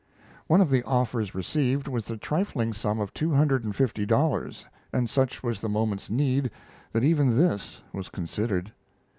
One 0.47 0.61
of 0.61 0.71
the 0.71 0.81
offers 0.81 1.35
received 1.35 1.87
was 1.87 2.05
the 2.05 2.17
trifling 2.17 2.73
sum 2.73 2.99
of 2.99 3.13
two 3.13 3.35
hundred 3.35 3.63
and 3.63 3.75
fifty 3.75 4.03
dollars, 4.03 4.65
and 4.91 5.07
such 5.07 5.43
was 5.43 5.61
the 5.61 5.69
moment's 5.69 6.09
need 6.09 6.49
that 6.91 7.03
even 7.03 7.37
this 7.37 7.83
was 7.93 8.09
considered. 8.09 8.73